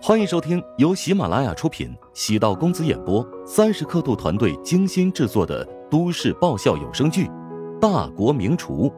[0.00, 7.26] 欢迎收听由喜马拉雅出品、喜道公子演播、三十刻度团队精心制作的都市爆笑有声剧
[7.78, 8.88] 《大国名厨》，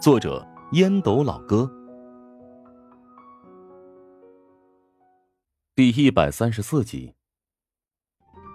[0.00, 1.68] 作者烟斗老哥，
[5.74, 7.14] 第一百三十四集。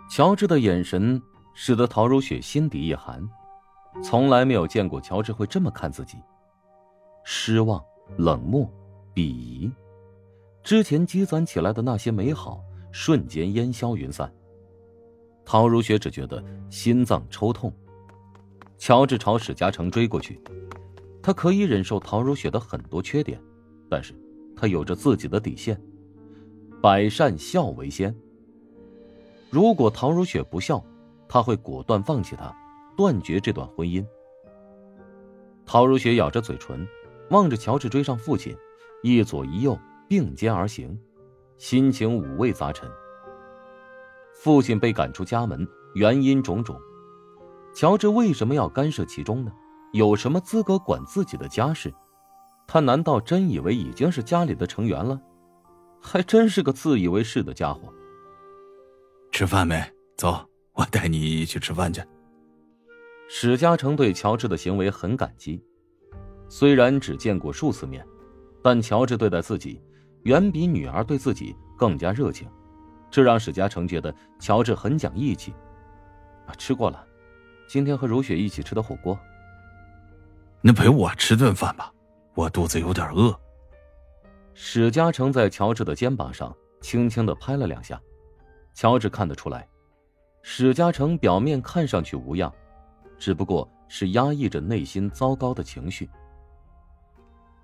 [0.10, 1.22] 乔治的眼神
[1.54, 3.22] 使得陶如雪心底一寒，
[4.04, 6.18] 从来没有见过乔治会这么看自己，
[7.26, 7.84] 失望、
[8.18, 8.62] 冷漠、
[9.14, 9.70] 鄙夷。
[10.70, 14.32] 之前积攒起来的那些美好，瞬间烟消云散。
[15.44, 17.74] 陶如雪只觉得心脏抽痛。
[18.78, 20.40] 乔治朝史嘉诚追过去，
[21.24, 23.42] 他可以忍受陶如雪的很多缺点，
[23.90, 24.14] 但是
[24.56, 25.76] 他有着自己的底线，
[26.80, 28.16] 百善孝为先。
[29.50, 30.86] 如果陶如雪不孝，
[31.28, 32.56] 他会果断放弃她，
[32.96, 34.06] 断绝这段婚姻。
[35.66, 36.88] 陶如雪咬着嘴唇，
[37.32, 38.56] 望着乔治追上父亲，
[39.02, 39.76] 一左一右。
[40.10, 41.00] 并肩而行，
[41.58, 42.90] 心情五味杂陈。
[44.34, 46.78] 父亲被赶出家门，原因种种。
[47.76, 49.52] 乔治为什么要干涉其中呢？
[49.94, 51.94] 有什么资格管自己的家事？
[52.68, 55.22] 他难道真以为已经是家里的成员了？
[56.02, 57.94] 还真是个自以为是的家伙。
[59.32, 59.80] 吃饭没？
[60.18, 62.02] 走，我带你去吃饭去。
[63.30, 65.64] 史嘉诚对乔治的行为很感激，
[66.48, 68.04] 虽然只见过数次面，
[68.64, 69.82] 但乔治对待自己。
[70.24, 72.50] 远比女儿对自己更加热情，
[73.10, 75.54] 这让史嘉诚觉得乔治很讲义气。
[76.46, 77.06] 啊，吃过了，
[77.68, 79.18] 今天和如雪一起吃的火锅。
[80.62, 81.92] 那陪我吃顿饭吧，
[82.36, 83.40] 我肚子有点饿。
[84.54, 88.02] 史嘉诚在乔治的肩膀上轻轻的拍了两下，
[88.74, 89.66] 乔治看得出来，
[90.42, 92.52] 史嘉诚表面看上去无恙，
[93.18, 96.10] 只不过是压抑着内心糟糕的情绪。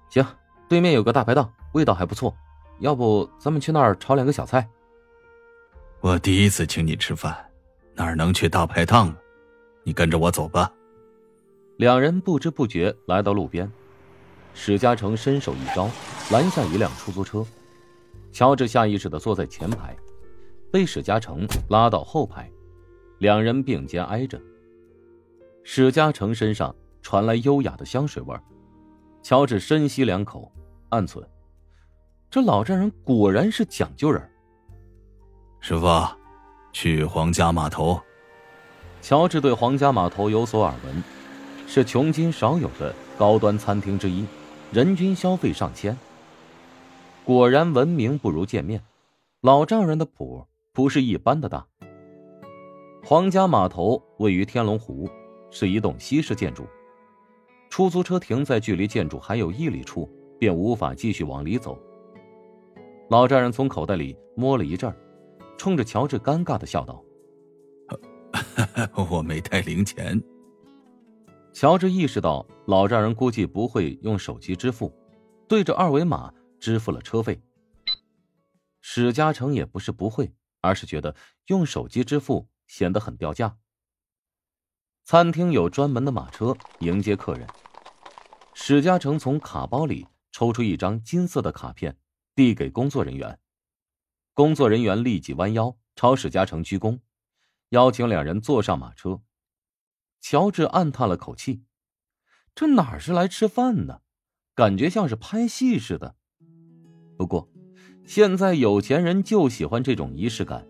[0.10, 0.26] 行，
[0.70, 2.34] 对面有个大排档，味道还不错。
[2.80, 4.68] 要不咱们去那儿炒两个小菜。
[6.02, 7.36] 我第一次请你吃饭，
[7.94, 9.16] 哪能去大排档？
[9.84, 10.72] 你跟着我走吧。
[11.78, 13.72] 两人不知不觉来到路边，
[14.54, 15.90] 史嘉诚伸手一招，
[16.32, 17.46] 拦下一辆出租车。
[18.32, 19.96] 乔治下意识的坐在前排，
[20.72, 22.52] 被史嘉诚拉到后排，
[23.20, 24.40] 两人并肩挨着。
[25.64, 28.36] 史嘉诚身上传来优雅的香水味
[29.24, 30.52] 乔治深吸两口，
[30.90, 31.24] 暗忖。
[32.36, 34.22] 这老丈人果然是讲究人。
[35.62, 35.88] 师傅，
[36.74, 37.98] 去皇家码头。
[39.02, 41.02] 乔治对皇家码头有所耳闻，
[41.66, 44.26] 是穷今少有的高端餐厅之一，
[44.70, 45.98] 人均消费上千。
[47.24, 48.84] 果然闻名不如见面，
[49.40, 51.66] 老丈人的谱不是一般的大。
[53.02, 55.10] 皇家码头位于天龙湖，
[55.52, 56.68] 是一栋西式建筑。
[57.70, 61.80] 出租车停在距离建筑还有一里处，便无法继续往里走。
[63.08, 64.92] 老丈人从口袋里摸了一阵，
[65.60, 67.04] 冲着乔治尴尬的笑道
[69.12, 70.20] ：“我没带零钱。”
[71.54, 74.92] 乔治意识到老丈人估计不会用手机支付，
[75.48, 77.40] 对着二维码支付了车费。
[78.82, 83.56] 史嘉诚也不是不会，而是觉得用手机支付显得很掉价。
[85.06, 87.48] 餐厅有专门的马车迎接客人。
[88.56, 91.96] 史嘉诚从卡包里抽出一张金色的卡片。
[92.36, 93.40] 递给工作人员，
[94.34, 97.00] 工作人员立即弯腰朝史嘉诚鞠躬，
[97.70, 99.22] 邀请两人坐上马车。
[100.20, 101.64] 乔治暗叹了口气
[102.54, 104.02] ：“这哪是来吃饭呢？
[104.54, 106.16] 感觉像是拍戏似的。”
[107.18, 107.50] 不过，
[108.06, 110.68] 现在有钱人就喜欢这种仪式感，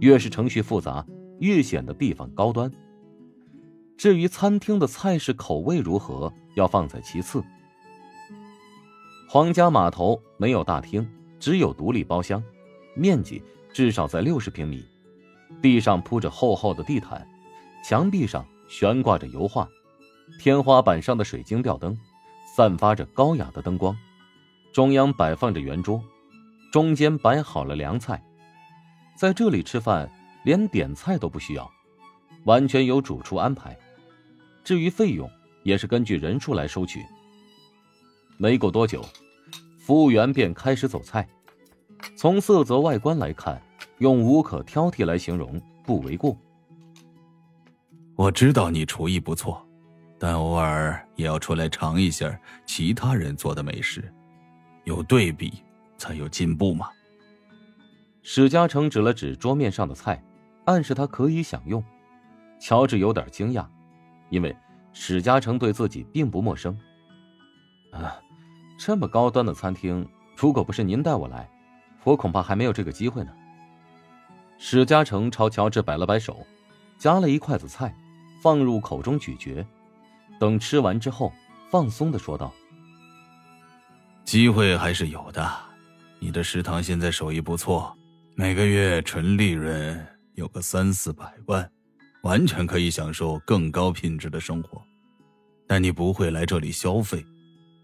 [0.00, 1.06] 越是程序复杂，
[1.38, 2.68] 越显得地方高端。
[3.96, 7.44] 至于餐厅的菜式口味如何，要放在其次。
[9.28, 11.06] 皇家码头没有大厅，
[11.40, 12.42] 只有独立包厢，
[12.94, 13.42] 面积
[13.72, 14.86] 至少在六十平米。
[15.60, 17.26] 地上铺着厚厚的地毯，
[17.84, 19.68] 墙壁上悬挂着油画，
[20.38, 21.98] 天花板上的水晶吊灯
[22.54, 23.96] 散发着高雅的灯光。
[24.72, 26.00] 中央摆放着圆桌，
[26.70, 28.22] 中间摆好了凉菜。
[29.16, 30.08] 在这里吃饭，
[30.44, 31.68] 连点菜都不需要，
[32.44, 33.76] 完全由主厨安排。
[34.62, 35.28] 至于费用，
[35.64, 37.04] 也是根据人数来收取。
[38.38, 39.04] 没过多久，
[39.78, 41.26] 服务员便开始走菜。
[42.16, 43.60] 从色泽外观来看，
[43.98, 46.36] 用无可挑剔来形容不为过。
[48.14, 49.66] 我知道你厨艺不错，
[50.18, 54.12] 但偶尔也要出来尝一下其他人做的美食，
[54.84, 55.62] 有对比
[55.96, 56.88] 才有进步嘛。
[58.22, 60.22] 史嘉诚指了指桌面上的菜，
[60.66, 61.82] 暗示他可以享用。
[62.58, 63.66] 乔治有点惊讶，
[64.30, 64.54] 因为
[64.92, 66.78] 史嘉诚对自己并不陌生。
[67.92, 68.20] 啊。
[68.78, 70.06] 这么高端的餐厅，
[70.36, 71.48] 如果不是您带我来，
[72.04, 73.32] 我恐怕还没有这个机会呢。
[74.58, 76.46] 史嘉诚朝乔治摆了摆手，
[76.98, 77.94] 夹了一筷子菜，
[78.42, 79.66] 放入口中咀嚼。
[80.38, 81.32] 等吃完之后，
[81.70, 82.52] 放松的说道
[84.24, 85.50] ：“机会还是有的。
[86.18, 87.96] 你的食堂现在手艺不错，
[88.34, 91.70] 每个月纯利润有个三四百万，
[92.22, 94.82] 完全可以享受更高品质的生活。
[95.66, 97.24] 但你不会来这里消费，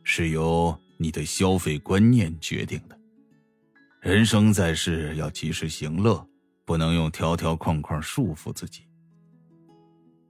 [0.04, 2.98] 是由你的消费观念决定的。
[4.00, 6.26] 人生在世，要及时行乐，
[6.64, 8.86] 不能用条条框框束缚自己。”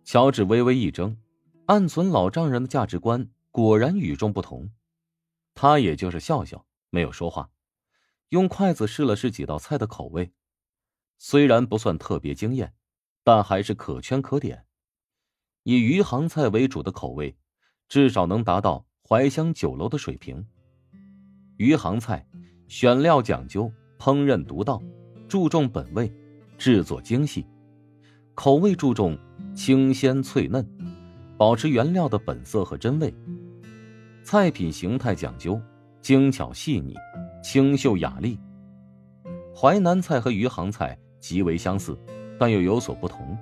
[0.04, 1.16] 乔治微微一怔。
[1.66, 4.72] 暗存老丈人的价值观果然与众不同，
[5.54, 7.50] 他也就是笑笑，没有说话，
[8.30, 10.32] 用筷子试了试几道菜的口味，
[11.18, 12.74] 虽然不算特别惊艳，
[13.22, 14.66] 但还是可圈可点。
[15.62, 17.38] 以余杭菜为主的口味，
[17.88, 20.42] 至少能达到怀香酒楼的水平。
[21.58, 22.26] 余杭菜
[22.66, 24.82] 选料讲究，烹饪独到，
[25.28, 26.10] 注重本味，
[26.56, 27.46] 制作精细，
[28.34, 29.18] 口味注重
[29.54, 30.66] 清鲜脆嫩。
[31.36, 33.14] 保持原料的本色和真味。
[34.24, 35.60] 菜品形态讲究
[36.00, 36.94] 精巧细腻、
[37.44, 38.40] 清秀雅丽。
[39.54, 41.94] 淮南菜和余杭菜极为相似，
[42.38, 43.36] 但又有所不同。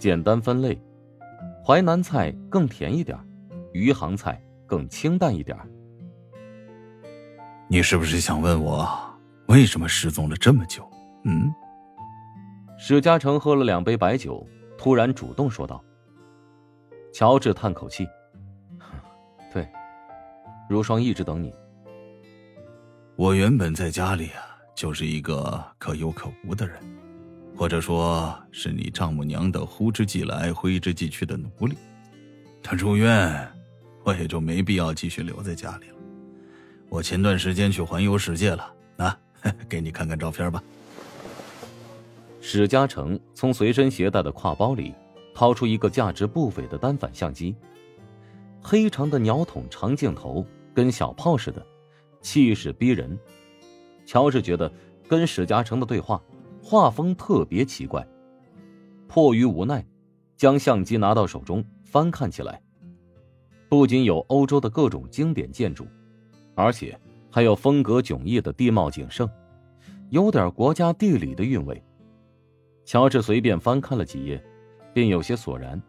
[0.00, 0.76] 简单分类，
[1.64, 3.16] 淮南菜更甜一点，
[3.72, 5.58] 余杭菜更清淡一点。
[7.68, 8.88] 你是不是想问我
[9.48, 10.88] 为什么失踪了这么久？
[11.24, 11.52] 嗯？
[12.78, 14.46] 史嘉诚喝了两杯白酒，
[14.78, 15.82] 突然主动说道。
[17.12, 18.06] 乔治叹口气
[19.52, 19.68] ：“对，
[20.68, 21.52] 如霜一直等你。
[23.16, 26.76] 我原本在家里啊，就是一个可有可无的人，
[27.56, 31.76] 或者说是你丈母娘的呼之即来挥之即去的奴隶。
[32.62, 33.52] 他住院，
[34.02, 35.96] 我也就没必要继续留在家里了。
[36.88, 39.18] 我前段时间去环游世界了，啊，
[39.68, 40.62] 给你看看照片吧。”
[42.40, 44.94] 史嘉诚从随身携带的挎包里。
[45.32, 47.54] 掏出一个价值不菲的单反相机，
[48.60, 50.44] 黑长的鸟筒长镜头
[50.74, 51.64] 跟小炮似的，
[52.20, 53.18] 气势逼人。
[54.04, 54.70] 乔治觉得
[55.08, 56.20] 跟史嘉诚的对话
[56.60, 58.06] 画风特别奇怪，
[59.08, 59.86] 迫于无奈，
[60.36, 62.60] 将相机拿到手中翻看起来。
[63.70, 65.86] 不仅有欧洲的各种经典建筑，
[66.54, 66.94] 而且
[67.30, 69.26] 还有风格迥异的地貌景胜，
[70.10, 71.82] 有点国家地理的韵味。
[72.84, 74.44] 乔治随便翻看了几页。
[74.92, 75.80] 便有些索然，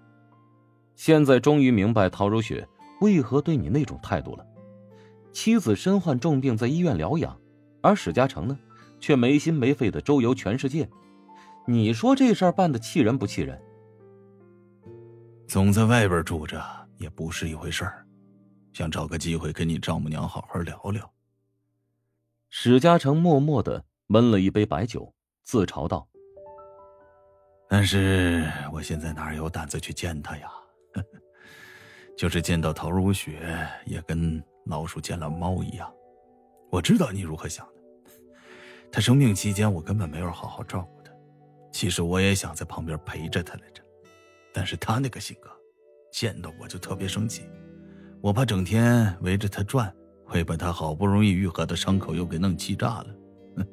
[0.95, 2.68] 现在终于明白陶如雪
[3.00, 4.45] 为何对你那种态度了。
[5.31, 7.36] 妻子身患重病，在医院疗养，
[7.81, 8.56] 而史嘉诚呢，
[9.00, 10.88] 却没心没肺的周游全世界。
[11.66, 13.60] 你说这事儿办的气人不气人？
[15.48, 16.63] 总在外边住着
[17.01, 18.06] 也不是一回事儿，
[18.74, 21.12] 想找个机会跟你丈母娘好好聊聊。
[22.50, 25.12] 史嘉诚默默的闷了一杯白酒，
[25.44, 26.07] 自嘲道。
[27.68, 30.51] 但是我现在哪有胆子去见他呀？
[32.15, 35.92] 就是见到陶如雪，也跟老鼠见了猫一样。
[36.69, 37.81] 我知道你如何想的。
[38.92, 41.12] 他生病期间，我根本没有好好照顾他。
[41.71, 43.81] 其实我也想在旁边陪着他来着，
[44.53, 45.50] 但是他那个性格，
[46.12, 47.44] 见到我就特别生气。
[48.22, 49.92] 我怕整天围着他转，
[50.25, 53.08] 会把他好不容易愈合的伤口又给弄气炸了。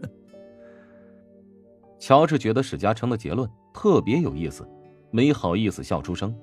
[1.98, 4.66] 乔治觉得史嘉诚的结论特别有意思，
[5.10, 6.34] 没好意思笑出声。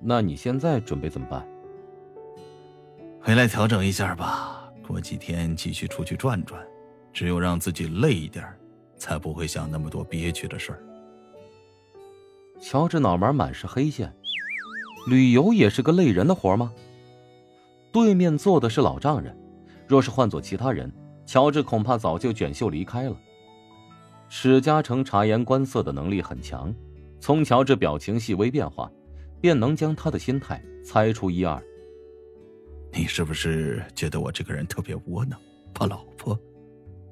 [0.00, 1.46] 那你现在准备怎么办？
[3.20, 6.64] 回来调整一下吧，过几天继续出去转转。
[7.12, 8.46] 只有让自己累一点，
[8.96, 10.82] 才不会想那么多憋屈的事儿。
[12.60, 14.14] 乔治脑门满是黑线，
[15.06, 16.72] 旅游也是个累人的活吗？
[17.92, 19.36] 对面坐的是老丈人，
[19.88, 20.92] 若是换做其他人，
[21.26, 23.16] 乔治恐怕早就卷袖离开了。
[24.28, 26.72] 史嘉诚察言观色的能力很强，
[27.18, 28.88] 从乔治表情细微变化，
[29.40, 31.60] 便能将他的心态猜出一二。
[32.92, 35.36] 你是不是觉得我这个人特别窝囊，
[35.74, 36.38] 怕老婆，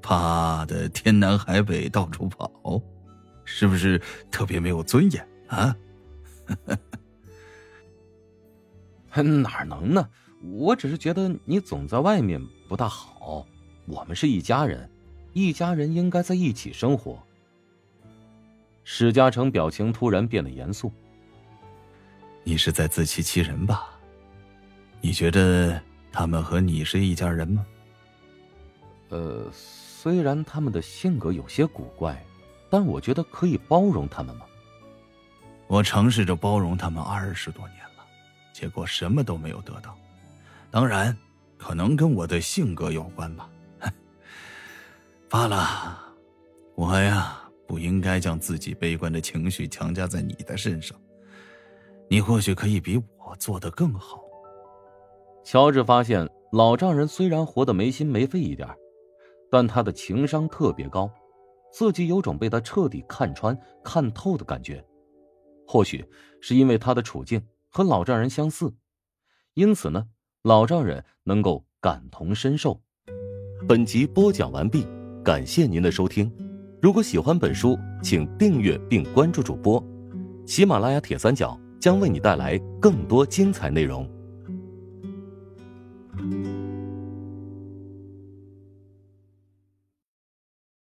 [0.00, 2.80] 怕的天南海北到处跑，
[3.44, 5.76] 是不是特别没有尊严啊？
[9.12, 10.08] 哪能呢？
[10.52, 13.46] 我只是觉得你总在外面不大好。
[13.86, 14.88] 我们是一家人。
[15.34, 17.22] 一家人应该在一起生活。
[18.82, 20.90] 史嘉诚表情突然变得严肃
[22.42, 23.90] ：“你是在自欺欺人吧？
[25.00, 27.64] 你觉得他们和你是一家人吗
[29.10, 32.20] ？”“呃，虽然他们的性格有些古怪，
[32.70, 34.46] 但我觉得可以包容他们吗
[35.68, 37.87] ？”“我尝试着包容他们二十多年了，
[38.58, 39.96] 结果什么都没有得到。
[40.68, 41.16] 当然，
[41.56, 43.48] 可能跟我的性格有关吧。”
[45.30, 45.96] 罢了，
[46.74, 50.98] 我呀不应该将自己悲观的情绪强加在你的身上。
[52.08, 54.20] 你或许可以比我做得更好。
[55.44, 58.68] 乔治发现老丈人虽然活得没心没肺一点，
[59.52, 61.08] 但他的情商特别高，
[61.72, 64.84] 自己有种被他彻底看穿、看透的感觉。
[65.64, 66.04] 或许
[66.40, 68.74] 是因为他的处境和老丈人相似，
[69.54, 70.06] 因此呢，
[70.42, 72.80] 老丈人能够感同身受。
[73.66, 74.86] 本集播讲完毕，
[75.24, 76.32] 感谢您的收听。
[76.80, 79.82] 如果喜欢本书，请订阅并关注主播。
[80.46, 84.08] 喜马拉雅铁三角将为你带来更多精彩内容。